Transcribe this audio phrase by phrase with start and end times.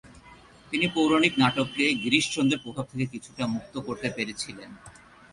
[0.71, 4.69] তিনি পৌরাণিক নাটককে গিরিশচন্দ্রের প্রভাব থেকে কিছুটা মুক্ত করতে পেরেছিলেন।